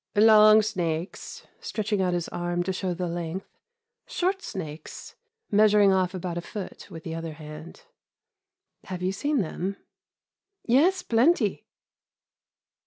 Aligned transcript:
"Long 0.15 0.63
snakes" 0.63 1.45
(stretching 1.59 2.01
out 2.01 2.15
his 2.15 2.27
arm 2.29 2.63
to 2.63 2.73
show 2.73 2.95
the 2.95 3.05
length), 3.07 3.45
"short 4.07 4.41
snakes" 4.41 5.13
(measuring 5.51 5.93
off 5.93 6.15
about 6.15 6.39
a 6.39 6.41
foot 6.41 6.89
with 6.89 7.03
the 7.03 7.13
other 7.13 7.33
hand). 7.33 7.83
"Have 8.85 9.03
you 9.03 9.11
seen 9.11 9.41
them?" 9.41 9.77
"Yes, 10.65 11.03
plenty." 11.03 11.67